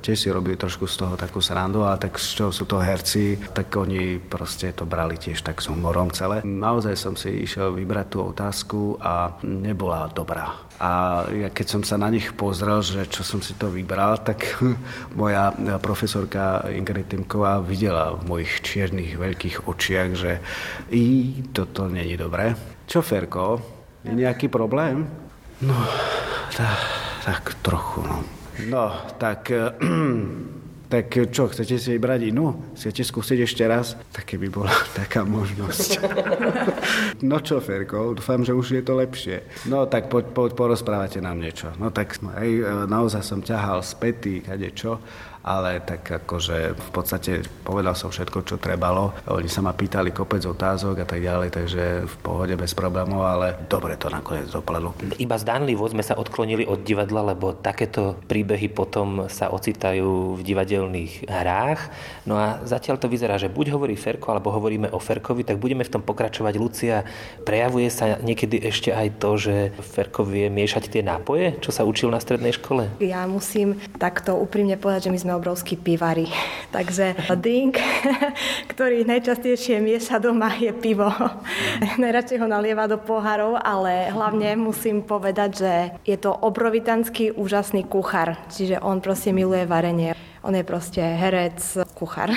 [0.04, 3.40] tiež si robili trošku z toho takú srandu, a tak z čoho sú to herci,
[3.56, 6.44] tak oni proste to brali tiež tak s humorom celé.
[6.44, 10.68] Naozaj som si išiel vybrať tú otázku a nebola dobrá.
[10.84, 14.44] A ja keď som sa na nich pozrel, že čo som si to vybral, tak
[15.22, 20.44] moja profesorka Ingrid Timková videla v mojich čiernych veľkých očiach, že
[20.92, 22.73] i toto není dobré.
[22.84, 23.62] Čo, Ferko,
[24.04, 25.08] je nejaký problém?
[25.64, 25.78] No,
[26.52, 26.76] tá,
[27.24, 28.20] tak trochu, no.
[28.68, 29.50] No, tak...
[30.94, 32.70] tak čo, chcete si vybrať inú?
[32.78, 33.98] Chcete skúsiť ešte raz?
[34.14, 34.70] Tak keby bola
[35.00, 35.90] taká možnosť.
[37.30, 39.42] no čo, Ferko, dúfam, že už je to lepšie.
[39.66, 41.74] No tak poď, poď porozprávate nám niečo.
[41.82, 45.02] No tak hej, naozaj som ťahal späty, kade čo
[45.44, 49.12] ale tak akože v podstate povedal som všetko, čo trebalo.
[49.28, 53.60] Oni sa ma pýtali kopec otázok a tak ďalej, takže v pohode bez problémov, ale
[53.68, 54.96] dobre to nakoniec dopadlo.
[55.20, 61.28] Iba zdánlivo sme sa odklonili od divadla, lebo takéto príbehy potom sa ocitajú v divadelných
[61.28, 61.92] hrách.
[62.24, 65.84] No a zatiaľ to vyzerá, že buď hovorí Ferko, alebo hovoríme o Ferkovi, tak budeme
[65.84, 66.54] v tom pokračovať.
[66.56, 67.04] Lucia,
[67.44, 72.08] prejavuje sa niekedy ešte aj to, že Ferko vie miešať tie nápoje, čo sa učil
[72.08, 72.88] na strednej škole?
[73.04, 76.30] Ja musím takto úprimne povedať, že my sme obrovskí pivari.
[76.76, 77.78] Takže drink,
[78.72, 81.10] ktorý najčastejšie mieša doma, je pivo.
[82.02, 85.74] Najradšej ho nalieva do pohárov, ale hlavne musím povedať, že
[86.06, 88.38] je to obrovitanský úžasný kuchár.
[88.50, 90.33] Čiže on proste miluje varenie.
[90.44, 91.56] On je proste herec,
[91.96, 92.28] kuchár.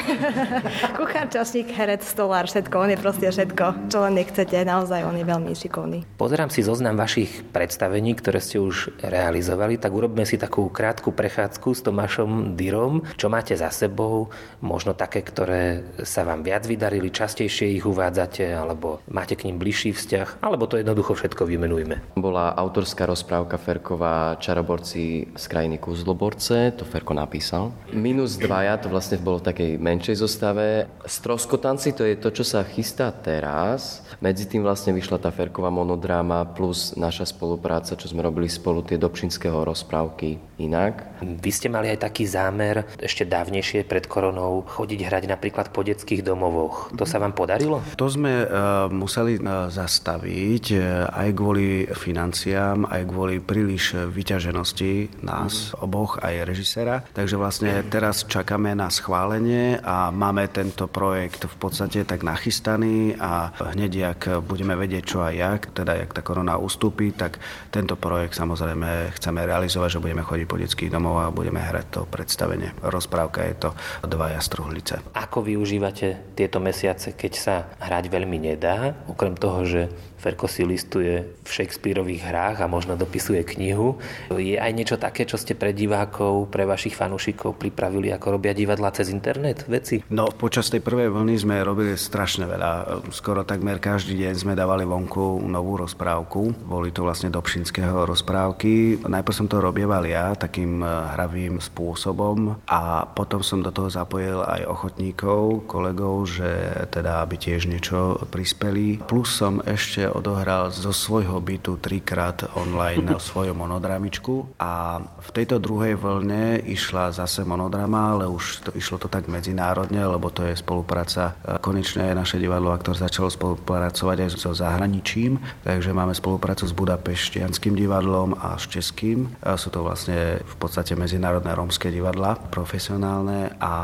[1.01, 2.87] kuchár, čašník, herec, stolár, všetko.
[2.87, 4.55] On je proste všetko, čo len nechcete.
[4.63, 5.99] Naozaj, on je veľmi šikovný.
[6.15, 11.69] Pozerám si zoznam vašich predstavení, ktoré ste už realizovali, tak urobme si takú krátku prechádzku
[11.75, 13.03] s Tomášom Dyrom.
[13.19, 14.31] Čo máte za sebou?
[14.63, 19.91] Možno také, ktoré sa vám viac vydarili, častejšie ich uvádzate, alebo máte k ním bližší
[19.91, 22.15] vzťah, alebo to jednoducho všetko vymenujme.
[22.15, 29.17] Bola autorská rozprávka Ferková Čaroborci z krajiny Kuzloborce, to Ferko napísal minus dvaja, to vlastne
[29.19, 30.85] bolo v takej menšej zostave.
[31.09, 34.05] Stroskotanci to je to, čo sa chystá teraz.
[34.21, 39.01] Medzi tým vlastne vyšla tá Ferková monodráma plus naša spolupráca, čo sme robili spolu tie
[39.01, 41.21] Dobšinského rozprávky inak.
[41.21, 46.21] Vy ste mali aj taký zámer ešte dávnejšie pred koronou chodiť hrať napríklad po detských
[46.21, 46.93] domovoch.
[46.97, 47.81] To sa vám podarilo?
[47.97, 55.73] To sme uh, museli uh, zastaviť uh, aj kvôli financiám, aj kvôli príliš vyťaženosti nás
[55.73, 55.85] mm.
[55.85, 57.05] oboch, aj režisera.
[57.17, 63.55] Takže vlastne teraz čakáme na schválenie a máme tento projekt v podstate tak nachystaný a
[63.73, 67.39] hneď, jak budeme vedieť čo a jak, teda jak tá korona ustúpi, tak
[67.71, 72.01] tento projekt samozrejme chceme realizovať, že budeme chodiť po detských domov a budeme hrať to
[72.11, 72.75] predstavenie.
[72.83, 73.71] Rozprávka je to
[74.03, 75.01] Dvaja struhlice.
[75.15, 79.83] Ako využívate tieto mesiace, keď sa hrať veľmi nedá, okrem toho, že
[80.27, 83.95] Ferko si v Shakespeareových hrách a možno dopisuje knihu.
[84.35, 88.91] Je aj niečo také, čo ste pre divákov, pre vašich fanúšikov pripravili, ako robia divadla
[88.91, 90.03] cez internet veci?
[90.11, 93.07] No, počas tej prvej vlny sme robili strašne veľa.
[93.15, 96.67] Skoro takmer každý deň sme dávali vonku novú rozprávku.
[96.67, 99.07] Boli to vlastne do Pšinského rozprávky.
[99.07, 104.43] Najprv som to robieval ja takým eh, hravým spôsobom a potom som do toho zapojil
[104.43, 106.51] aj ochotníkov, kolegov, že
[106.91, 108.99] teda aby tiež niečo prispeli.
[109.07, 115.61] Plus som ešte odohral zo svojho bytu trikrát online na svoju monodramičku a v tejto
[115.61, 120.57] druhej vlne išla zase monodrama, ale už to, išlo to tak medzinárodne, lebo to je
[120.57, 121.37] spolupráca.
[121.61, 128.39] Konečne naše divadlo Aktor začalo spolupracovať aj so zahraničím, takže máme spoluprácu s Budapeštianským divadlom
[128.39, 129.29] a s Českým.
[129.59, 133.75] Sú to vlastne v podstate medzinárodné rómske divadla, profesionálne a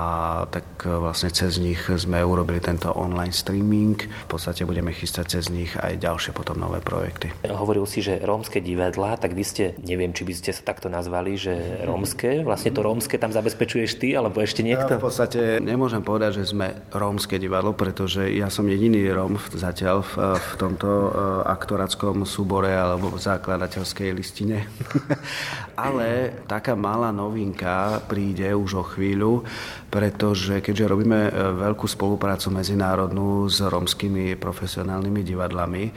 [0.47, 3.99] tak vlastne cez nich sme urobili tento online streaming.
[3.99, 7.35] V podstate budeme chystať cez nich aj ďalšie potom nové projekty.
[7.43, 11.35] Hovoril si, že rómske divadla, tak vy ste, neviem, či by ste sa takto nazvali,
[11.35, 14.95] že rómske, vlastne to rómske tam zabezpečuješ ty, alebo ešte niekto?
[14.95, 20.07] Ja v podstate nemôžem povedať, že sme rómske divadlo, pretože ja som jediný Róm zatiaľ
[20.07, 21.09] v, v tomto e,
[21.49, 24.69] aktorackom súbore alebo v zakladateľskej listine.
[25.89, 29.43] Ale taká malá novinka príde už o chvíľu,
[29.89, 31.31] pretože keďže robíme e,
[31.65, 35.85] veľkú spoluprácu medzinárodnú s rómskymi profesionálnymi divadlami,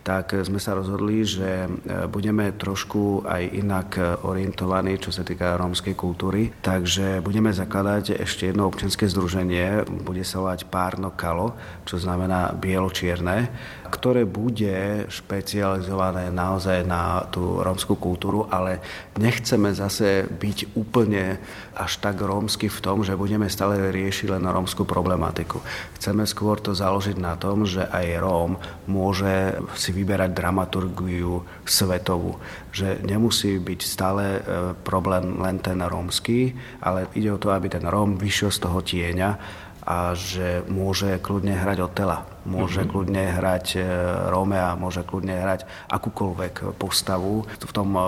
[0.00, 1.68] tak sme sa rozhodli, že e,
[2.08, 3.88] budeme trošku aj inak
[4.24, 6.50] orientovaní, čo sa týka rómskej kultúry.
[6.60, 13.52] Takže budeme zakladať ešte jedno občianske združenie, bude sa volať Párno Kalo, čo znamená bielo-čierne,
[13.90, 18.78] ktoré bude špecializované naozaj na tú rómskú kultúru, ale
[19.18, 21.42] nechceme zase byť úplne
[21.74, 25.58] až tak rómsky v tom, že budeme stále riešiť len rómskú problematiku.
[25.98, 28.52] Chceme skôr to založiť na tom, že aj Róm
[28.86, 32.40] môže si vyberať dramaturgiu svetovú.
[32.72, 34.40] Že nemusí byť stále e,
[34.80, 39.30] problém len ten rómsky, ale ide o to, aby ten Róm vyšiel z toho tieňa
[39.84, 42.90] a že môže kľudne hrať Otela Môže mm-hmm.
[42.90, 43.80] kľudne hrať e,
[44.26, 48.02] Romea, môže kľudne hrať akúkoľvek postavu v tom e,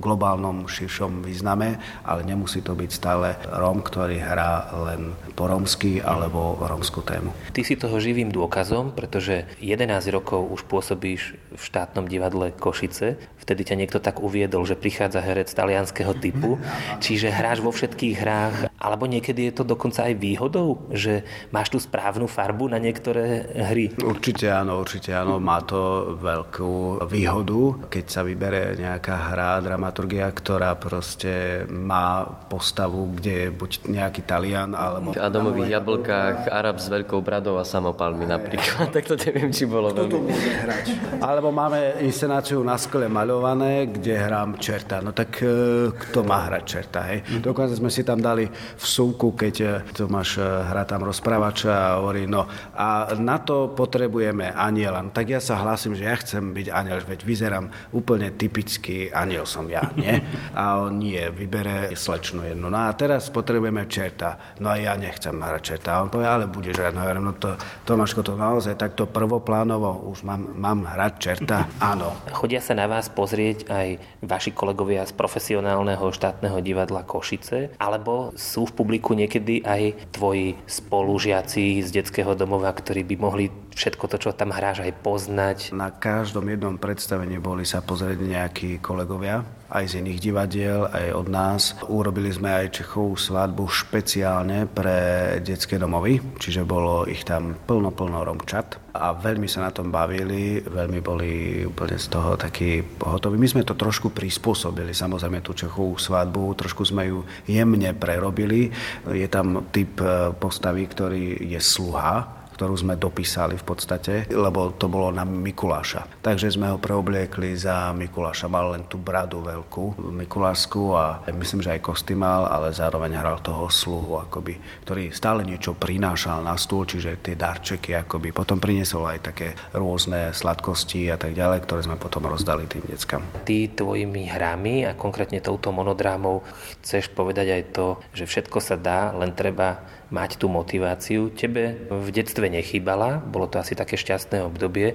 [0.00, 6.56] globálnom širšom význame, ale nemusí to byť stále Róm, ktorý hrá len po rómsky alebo
[6.56, 7.36] rómskú tému.
[7.52, 13.20] Ty si toho živým dôkazom, pretože 11 rokov už pôsobíš v štátnom divadle Košice.
[13.44, 16.56] Vtedy ťa niekto tak uviedol, že prichádza herec talianského typu,
[17.04, 21.22] čiže hráš vo všetkých hrách, alebo niekedy je to dokonca aj výhodou, že
[21.54, 23.94] máš tú správnu farbu na niektoré hry.
[24.02, 25.38] Určite áno, určite áno.
[25.38, 33.32] Má to veľkú výhodu, keď sa vybere nejaká hra, dramaturgia, ktorá proste má postavu, kde
[33.32, 35.14] je buď nejaký Talian, alebo...
[35.14, 38.90] V Adamových jablkách, Arab s veľkou bradou a samopalmi napríklad.
[38.94, 40.84] tak to neviem, či bolo Kto to môže hrať?
[41.22, 45.00] Alebo máme inscenáciu na skle maľované, kde hrám čerta.
[45.00, 47.24] No tak e, kto má hrať čerta, hej?
[47.24, 47.42] Mm.
[47.46, 51.88] Dokonca sme si tam dali v súku, keď e, Tomáš e, hrá tam rozprávača a
[52.00, 55.04] hovorí, no a na to potrebujeme aniela.
[55.10, 59.68] Tak ja sa hlásim, že ja chcem byť aniel, veď vyzerám úplne typický aniel som
[59.68, 60.20] ja, nie?
[60.54, 62.70] A on nie, vybere slečnú jednu.
[62.70, 64.56] No a teraz potrebujeme čerta.
[64.60, 65.88] No a ja nechcem hrať čerta.
[65.98, 66.92] A on povie, ale budeš hrať.
[66.94, 71.66] No, no to, Tomáško, to naozaj takto prvoplánovo už mám, mám hrať čerta?
[71.80, 72.14] Áno.
[72.34, 73.88] Chodia sa na vás pozrieť aj
[74.24, 81.82] vaši kolegovia z profesionálneho štátneho divadla Košice, alebo sú v publiku niekedy aj tvoji spolužiaci
[81.82, 85.58] z detského domova, ktorí by mohli všetko to, čo tam hráš, aj poznať.
[85.74, 89.42] Na každom jednom predstavení boli sa pozrieť nejakí kolegovia,
[89.74, 91.62] aj z iných divadiel, aj od nás.
[91.90, 94.96] Urobili sme aj Čechovú svadbu špeciálne pre
[95.42, 100.62] detské domovy, čiže bolo ich tam plno, plno romčat a veľmi sa na tom bavili,
[100.62, 101.32] veľmi boli
[101.66, 103.34] úplne z toho takí hotoví.
[103.34, 108.70] My sme to trošku prispôsobili, samozrejme tú Čechovú svadbu, trošku sme ju jemne prerobili.
[109.10, 109.98] Je tam typ
[110.38, 116.22] postavy, ktorý je sluha, ktorú sme dopísali v podstate, lebo to bolo na Mikuláša.
[116.22, 118.46] Takže sme ho preobliekli za Mikuláša.
[118.46, 123.66] Mal len tú bradu veľkú, Mikulášskú a myslím, že aj kostýmal, ale zároveň hral toho
[123.66, 128.30] sluhu, akoby, ktorý stále niečo prinášal na stôl, čiže tie darčeky akoby.
[128.30, 133.26] Potom priniesol aj také rôzne sladkosti a tak ďalej, ktoré sme potom rozdali tým deckám.
[133.42, 136.46] Ty tvojimi hrami a konkrétne touto monodrámou
[136.80, 139.82] chceš povedať aj to, že všetko sa dá, len treba
[140.14, 141.34] mať tú motiváciu.
[141.34, 144.94] Tebe v detstve nechýbala, bolo to asi také šťastné obdobie.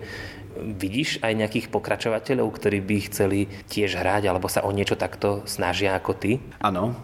[0.56, 6.00] Vidíš aj nejakých pokračovateľov, ktorí by chceli tiež hrať alebo sa o niečo takto snažia
[6.00, 6.40] ako ty?
[6.64, 6.96] Áno.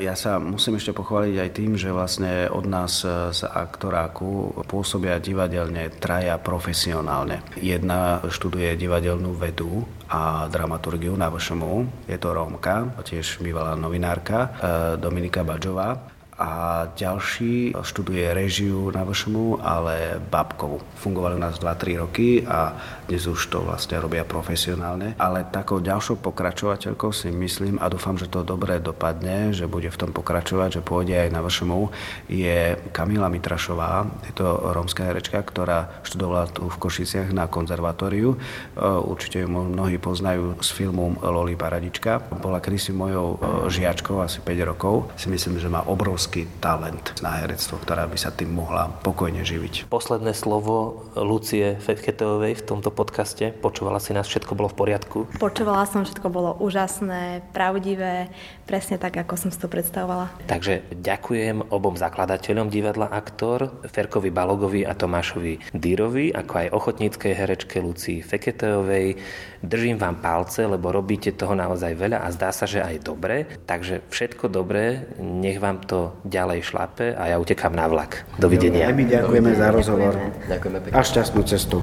[0.00, 5.92] Ja sa musím ešte pochváliť aj tým, že vlastne od nás z aktoráku pôsobia divadelne
[6.00, 7.44] traja profesionálne.
[7.60, 12.08] Jedna študuje divadelnú vedu a dramaturgiu na VŠMU.
[12.08, 14.48] Je to Rómka, tiež bývalá novinárka
[14.96, 20.80] Dominika Badžová a ďalší študuje režiu na VŠMu, ale babkovú.
[20.96, 25.12] Fungovali u nás 2-3 roky a dnes už to vlastne robia profesionálne.
[25.20, 30.00] Ale takou ďalšou pokračovateľkou si myslím a dúfam, že to dobre dopadne, že bude v
[30.00, 31.92] tom pokračovať, že pôjde aj na VŠMu,
[32.32, 34.08] je Kamila Mitrašová.
[34.24, 38.40] Je to rómska herečka, ktorá študovala tu v Košiciach na konzervatóriu.
[38.80, 42.24] Určite ju mnohí poznajú s filmom Loli Paradička.
[42.40, 43.36] Bola kedysi mojou
[43.68, 45.12] žiačkou asi 5 rokov.
[45.20, 49.42] Si myslím, že má obrovský obrovský talent na herectvo, ktorá by sa tým mohla pokojne
[49.42, 49.90] živiť.
[49.90, 53.50] Posledné slovo Lucie Fetchetovej v tomto podcaste.
[53.50, 55.26] Počúvala si nás, všetko bolo v poriadku?
[55.42, 58.30] Počúvala som, všetko bolo úžasné, pravdivé,
[58.62, 60.30] presne tak, ako som si to predstavovala.
[60.46, 67.82] Takže ďakujem obom zakladateľom divadla Aktor, Ferkovi Balogovi a Tomášovi Dýrovi, ako aj ochotníckej herečke
[67.82, 69.18] Lucii Feketeovej.
[69.66, 73.50] Držím vám palce, lebo robíte toho naozaj veľa a zdá sa, že aj dobre.
[73.66, 78.24] Takže všetko dobré, nech vám to ďalej šlape a ja utekám na vlak.
[78.36, 78.92] Dovidenia.
[78.92, 80.14] my ďakujeme za rozhovor.
[80.48, 80.94] Ďakujeme pekne.
[80.96, 81.80] A šťastnú cestu.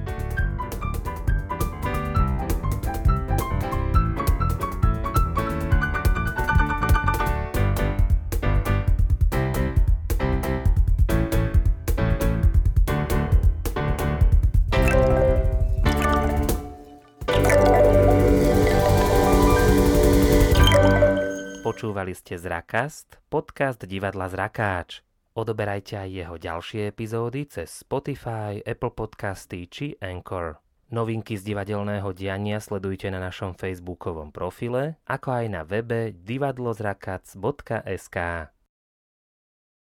[22.27, 24.99] Ste Zrakast, podcast divadla Zrakáč.
[25.31, 30.59] Odoberajte aj jeho ďalšie epizódy cez Spotify, Apple Podcasty či Anchor.
[30.91, 38.17] Novinky z divadelného diania sledujte na našom facebookovom profile, ako aj na webe divadlozrakac.sk.